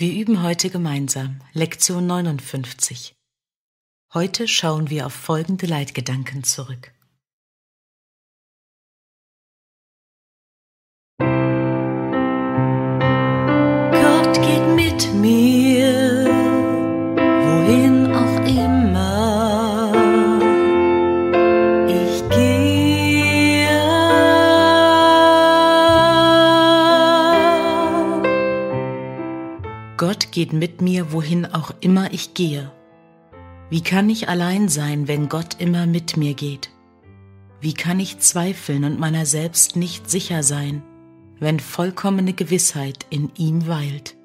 Wir 0.00 0.18
üben 0.18 0.42
heute 0.42 0.70
gemeinsam 0.70 1.42
Lektion 1.52 2.06
59. 2.06 3.12
Heute 4.14 4.48
schauen 4.48 4.88
wir 4.88 5.04
auf 5.04 5.12
folgende 5.12 5.66
Leitgedanken 5.66 6.42
zurück. 6.42 6.94
Gott 11.18 11.28
geht 14.40 14.74
mit 14.74 15.12
mir, 15.20 15.79
Gott 30.00 30.32
geht 30.32 30.54
mit 30.54 30.80
mir, 30.80 31.12
wohin 31.12 31.44
auch 31.44 31.74
immer 31.82 32.10
ich 32.10 32.32
gehe. 32.32 32.72
Wie 33.68 33.82
kann 33.82 34.08
ich 34.08 34.30
allein 34.30 34.70
sein, 34.70 35.08
wenn 35.08 35.28
Gott 35.28 35.56
immer 35.58 35.84
mit 35.84 36.16
mir 36.16 36.32
geht? 36.32 36.70
Wie 37.60 37.74
kann 37.74 38.00
ich 38.00 38.18
zweifeln 38.18 38.84
und 38.84 38.98
meiner 38.98 39.26
selbst 39.26 39.76
nicht 39.76 40.08
sicher 40.08 40.42
sein, 40.42 40.82
wenn 41.38 41.60
vollkommene 41.60 42.32
Gewissheit 42.32 43.04
in 43.10 43.30
ihm 43.36 43.68
weilt? 43.68 44.16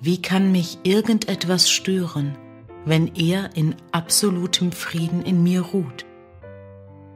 Wie 0.00 0.20
kann 0.20 0.50
mich 0.50 0.78
irgendetwas 0.82 1.70
stören, 1.70 2.36
wenn 2.84 3.14
er 3.14 3.54
in 3.54 3.76
absolutem 3.92 4.72
Frieden 4.72 5.22
in 5.22 5.40
mir 5.44 5.60
ruht? 5.60 6.04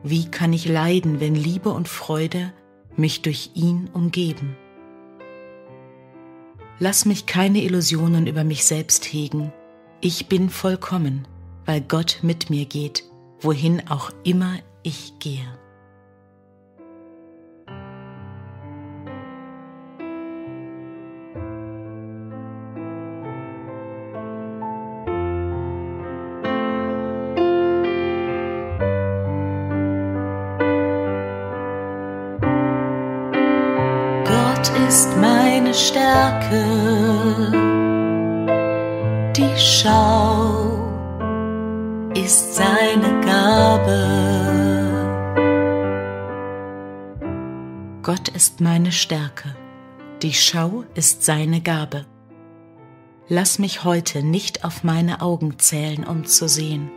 Wie 0.04 0.26
kann 0.26 0.52
ich 0.52 0.68
leiden, 0.68 1.18
wenn 1.18 1.34
Liebe 1.34 1.70
und 1.70 1.88
Freude 1.88 2.52
mich 2.94 3.22
durch 3.22 3.50
ihn 3.54 3.90
umgeben? 3.92 4.56
Lass 6.82 7.04
mich 7.04 7.26
keine 7.26 7.62
Illusionen 7.62 8.26
über 8.26 8.42
mich 8.42 8.64
selbst 8.64 9.04
hegen. 9.04 9.52
Ich 10.00 10.26
bin 10.26 10.50
vollkommen, 10.50 11.28
weil 11.64 11.80
Gott 11.80 12.18
mit 12.22 12.50
mir 12.50 12.64
geht, 12.64 13.04
wohin 13.40 13.86
auch 13.88 14.10
immer 14.24 14.58
ich 14.82 15.12
gehe. 15.20 15.46
Ist 34.92 35.16
meine 35.16 35.72
Stärke, 35.72 36.64
die 39.34 39.56
Schau 39.56 40.90
ist 42.14 42.56
seine 42.56 43.20
Gabe. 43.22 44.00
Gott 48.02 48.28
ist 48.28 48.60
meine 48.60 48.92
Stärke, 48.92 49.56
die 50.20 50.34
Schau 50.34 50.84
ist 50.94 51.24
seine 51.24 51.62
Gabe. 51.62 52.04
Lass 53.28 53.58
mich 53.58 53.84
heute 53.84 54.22
nicht 54.22 54.62
auf 54.62 54.84
meine 54.84 55.22
Augen 55.22 55.58
zählen, 55.58 56.04
um 56.04 56.26
zu 56.26 56.48
sehen. 56.50 56.90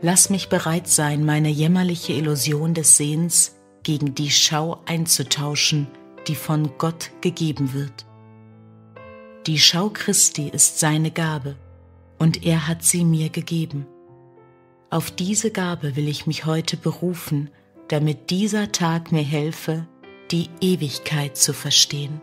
Lass 0.00 0.30
mich 0.30 0.48
bereit 0.48 0.88
sein, 0.88 1.24
meine 1.24 1.48
jämmerliche 1.48 2.12
Illusion 2.14 2.74
des 2.74 2.96
Sehens 2.96 3.54
gegen 3.84 4.16
die 4.16 4.32
Schau 4.32 4.80
einzutauschen, 4.84 5.86
die 6.28 6.34
von 6.34 6.70
Gott 6.78 7.10
gegeben 7.20 7.72
wird. 7.72 8.06
Die 9.46 9.58
Schau 9.58 9.88
Christi 9.88 10.48
ist 10.48 10.78
seine 10.78 11.10
Gabe, 11.10 11.56
und 12.18 12.44
er 12.44 12.68
hat 12.68 12.84
sie 12.84 13.04
mir 13.04 13.28
gegeben. 13.28 13.86
Auf 14.90 15.10
diese 15.10 15.50
Gabe 15.50 15.96
will 15.96 16.06
ich 16.06 16.26
mich 16.26 16.44
heute 16.44 16.76
berufen, 16.76 17.50
damit 17.88 18.30
dieser 18.30 18.70
Tag 18.70 19.10
mir 19.10 19.24
helfe, 19.24 19.88
die 20.30 20.48
Ewigkeit 20.60 21.36
zu 21.36 21.52
verstehen. 21.52 22.20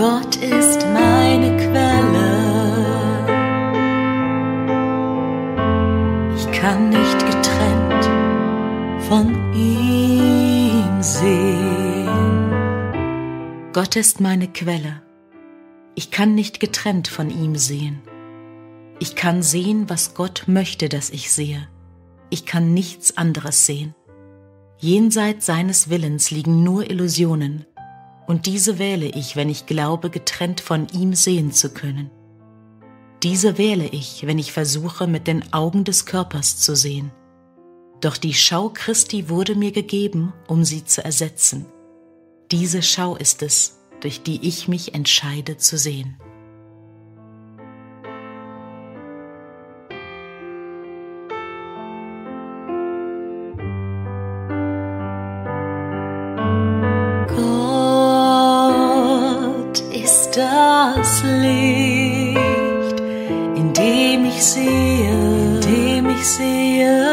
Gott 0.00 0.36
ist 0.36 0.86
meine 0.94 1.58
Quelle. 1.58 2.30
Ich 6.38 6.50
kann 6.58 6.88
nicht 6.88 7.18
getrennt 7.26 8.08
von 9.06 9.52
ihm 9.54 11.02
sehen. 11.02 12.50
Gott 13.74 13.96
ist 13.96 14.22
meine 14.22 14.48
Quelle. 14.48 15.02
Ich 15.94 16.10
kann 16.10 16.34
nicht 16.34 16.60
getrennt 16.60 17.08
von 17.08 17.28
ihm 17.28 17.56
sehen. 17.56 18.00
Ich 19.00 19.16
kann 19.16 19.42
sehen, 19.42 19.90
was 19.90 20.14
Gott 20.14 20.44
möchte, 20.46 20.88
dass 20.88 21.10
ich 21.10 21.30
sehe. 21.30 21.68
Ich 22.30 22.46
kann 22.46 22.72
nichts 22.72 23.18
anderes 23.18 23.66
sehen. 23.66 23.94
Jenseits 24.78 25.44
seines 25.44 25.90
Willens 25.90 26.30
liegen 26.30 26.64
nur 26.64 26.88
Illusionen, 26.90 27.66
und 28.30 28.46
diese 28.46 28.78
wähle 28.78 29.06
ich, 29.06 29.34
wenn 29.34 29.48
ich 29.48 29.66
glaube, 29.66 30.08
getrennt 30.08 30.60
von 30.60 30.86
ihm 30.90 31.14
sehen 31.14 31.50
zu 31.50 31.74
können. 31.74 32.12
Diese 33.24 33.58
wähle 33.58 33.88
ich, 33.88 34.24
wenn 34.24 34.38
ich 34.38 34.52
versuche, 34.52 35.08
mit 35.08 35.26
den 35.26 35.52
Augen 35.52 35.82
des 35.82 36.06
Körpers 36.06 36.56
zu 36.58 36.76
sehen. 36.76 37.10
Doch 38.00 38.16
die 38.16 38.32
Schau 38.32 38.68
Christi 38.68 39.28
wurde 39.28 39.56
mir 39.56 39.72
gegeben, 39.72 40.32
um 40.46 40.64
sie 40.64 40.84
zu 40.84 41.04
ersetzen. 41.04 41.66
Diese 42.52 42.82
Schau 42.82 43.16
ist 43.16 43.42
es, 43.42 43.80
durch 43.98 44.22
die 44.22 44.46
ich 44.46 44.68
mich 44.68 44.94
entscheide 44.94 45.56
zu 45.56 45.76
sehen. 45.76 46.16
Das 61.00 61.22
Licht, 61.22 63.00
in 63.56 63.72
dem 63.72 64.26
ich 64.26 64.44
sehe, 64.44 65.10
in 65.10 65.60
dem 65.62 66.10
ich 66.10 66.28
sehe. 66.28 67.06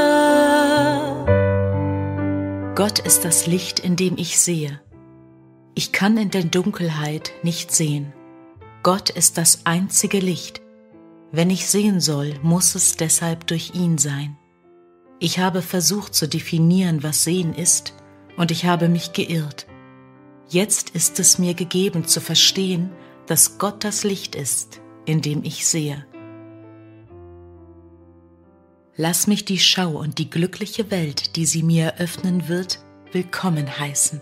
Gott 2.75 2.99
ist 2.99 3.23
das 3.23 3.47
Licht, 3.47 3.79
in 3.79 3.95
dem 3.95 4.17
ich 4.17 4.39
sehe. 4.39 4.81
Ich 5.73 5.93
kann 5.93 6.17
in 6.17 6.31
der 6.31 6.43
Dunkelheit 6.43 7.31
nicht 7.43 7.71
sehen. 7.71 8.11
Gott 8.83 9.09
ist 9.09 9.37
das 9.37 9.61
einzige 9.63 10.19
Licht. 10.19 10.59
Wenn 11.31 11.49
ich 11.49 11.67
sehen 11.67 12.01
soll, 12.01 12.33
muss 12.41 12.75
es 12.75 12.97
deshalb 12.97 13.47
durch 13.47 13.73
ihn 13.73 13.97
sein. 13.97 14.35
Ich 15.19 15.39
habe 15.39 15.61
versucht 15.61 16.13
zu 16.13 16.27
definieren, 16.27 17.03
was 17.03 17.23
Sehen 17.23 17.53
ist, 17.53 17.93
und 18.35 18.51
ich 18.51 18.65
habe 18.65 18.89
mich 18.89 19.13
geirrt. 19.13 19.65
Jetzt 20.49 20.89
ist 20.89 21.21
es 21.21 21.39
mir 21.39 21.53
gegeben 21.53 22.05
zu 22.05 22.19
verstehen, 22.19 22.91
dass 23.27 23.57
Gott 23.57 23.83
das 23.83 24.03
Licht 24.03 24.35
ist, 24.35 24.81
in 25.05 25.21
dem 25.21 25.43
ich 25.43 25.67
sehe. 25.67 26.05
Lass 28.95 29.27
mich 29.27 29.45
die 29.45 29.59
Schau 29.59 29.91
und 29.91 30.17
die 30.17 30.29
glückliche 30.29 30.89
Welt, 30.89 31.35
die 31.35 31.45
sie 31.45 31.61
mir 31.61 31.85
eröffnen 31.85 32.47
wird, 32.47 32.79
willkommen 33.11 33.79
heißen. 33.79 34.21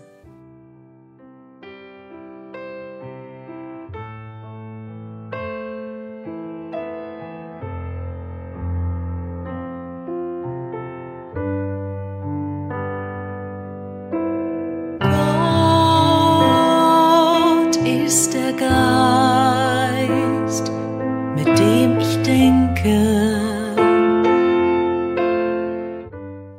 Denke. 22.84 23.86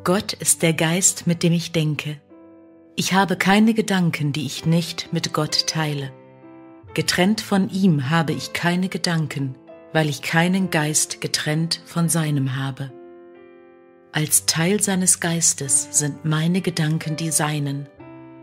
Gott 0.03 0.33
ist 0.33 0.61
der 0.61 0.73
Geist, 0.73 1.27
mit 1.27 1.43
dem 1.43 1.53
ich 1.53 1.71
denke. 1.71 2.19
Ich 2.95 3.13
habe 3.13 3.35
keine 3.35 3.73
Gedanken, 3.73 4.31
die 4.31 4.45
ich 4.45 4.65
nicht 4.65 5.13
mit 5.13 5.33
Gott 5.33 5.67
teile. 5.67 6.11
Getrennt 6.93 7.41
von 7.41 7.69
ihm 7.69 8.09
habe 8.09 8.33
ich 8.33 8.53
keine 8.53 8.89
Gedanken, 8.89 9.55
weil 9.93 10.09
ich 10.09 10.21
keinen 10.21 10.71
Geist 10.71 11.21
getrennt 11.21 11.81
von 11.85 12.09
seinem 12.09 12.55
habe. 12.55 12.91
Als 14.13 14.45
Teil 14.45 14.81
seines 14.81 15.19
Geistes 15.19 15.89
sind 15.91 16.25
meine 16.25 16.61
Gedanken 16.61 17.17
die 17.17 17.29
seinen, 17.29 17.87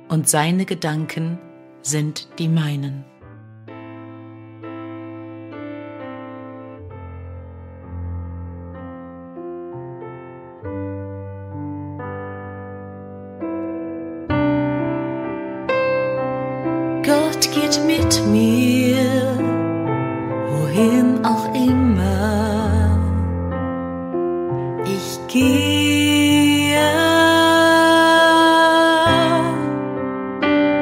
und 0.08 0.28
seine 0.28 0.66
Gedanken 0.66 1.38
sind 1.82 2.28
die 2.38 2.48
meinen. 2.48 3.04
Geht 17.52 17.80
mit 17.86 18.22
mir, 18.26 19.38
wohin 20.50 21.24
auch 21.24 21.54
immer 21.54 22.98
ich 24.84 25.18
gehe. 25.28 26.80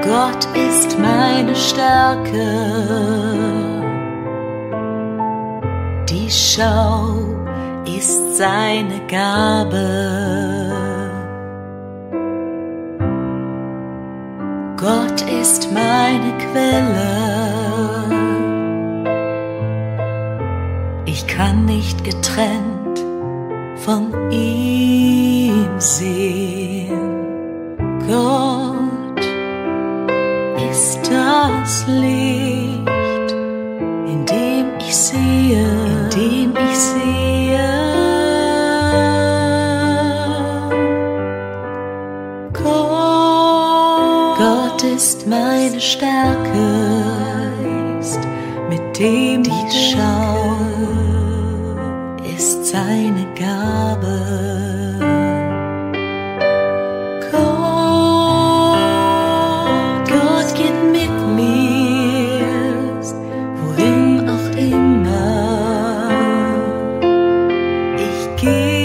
Gott 0.03 0.47
ist 0.55 0.99
meine 0.99 1.55
Stärke, 1.55 2.49
die 6.09 6.31
Schau 6.31 7.19
ist 7.85 8.37
seine 8.37 9.00
Gabe. 9.09 10.71
Gott 15.12 15.31
ist 15.31 15.69
meine 15.73 16.32
Quelle. 16.38 17.05
Ich 21.05 21.26
kann 21.26 21.67
nicht 21.67 22.03
getrennt 22.03 23.05
von 23.76 24.11
ihm 24.31 25.69
sehen. 25.79 27.26
Gott 28.09 29.25
ist 30.70 31.00
das 31.11 31.87
Licht, 31.88 33.32
in 34.06 34.25
dem 34.25 34.79
ich 34.79 34.97
sehe, 34.97 35.61
in 35.61 36.09
dem 36.11 36.55
ich 36.56 36.79
sehe. 36.79 37.31
Gott 44.42 44.82
ist 44.82 45.24
meine 45.28 45.80
Stärke, 45.80 46.66
ist 48.00 48.18
mit 48.68 48.98
dem 48.98 49.44
ich 49.44 49.92
schau, 49.92 50.56
ist 52.36 52.66
seine 52.66 53.24
Gabe. 53.38 54.18
Gott, 57.30 58.78
Gott 60.08 60.54
geht 60.56 60.82
mit 60.90 61.14
mir, 61.36 62.42
wohin 63.60 64.28
auch 64.28 64.50
immer 64.58 66.10
ich 67.96 68.42
gehe. 68.42 68.82